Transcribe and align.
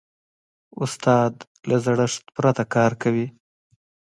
استاد 0.83 1.33
له 1.69 1.75
زړښت 1.85 2.23
پرته 2.35 2.63
کار 2.75 2.91
کوي. 3.01 3.27